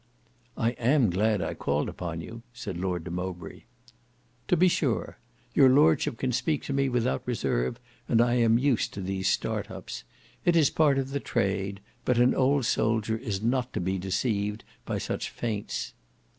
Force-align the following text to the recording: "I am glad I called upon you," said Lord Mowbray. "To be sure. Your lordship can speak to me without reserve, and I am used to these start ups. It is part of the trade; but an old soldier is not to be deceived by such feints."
"I 0.57 0.71
am 0.95 1.11
glad 1.11 1.43
I 1.43 1.53
called 1.53 1.87
upon 1.87 2.21
you," 2.21 2.41
said 2.53 2.75
Lord 2.75 3.07
Mowbray. 3.11 3.65
"To 4.47 4.57
be 4.57 4.67
sure. 4.67 5.19
Your 5.53 5.69
lordship 5.69 6.17
can 6.17 6.31
speak 6.31 6.63
to 6.63 6.73
me 6.73 6.89
without 6.89 7.21
reserve, 7.27 7.79
and 8.09 8.19
I 8.19 8.33
am 8.33 8.57
used 8.57 8.95
to 8.95 9.01
these 9.01 9.27
start 9.29 9.69
ups. 9.69 10.03
It 10.43 10.55
is 10.55 10.71
part 10.71 10.97
of 10.97 11.11
the 11.11 11.19
trade; 11.19 11.81
but 12.03 12.17
an 12.17 12.33
old 12.33 12.65
soldier 12.65 13.15
is 13.17 13.43
not 13.43 13.73
to 13.73 13.79
be 13.79 13.99
deceived 13.99 14.63
by 14.87 14.97
such 14.97 15.29
feints." 15.29 15.93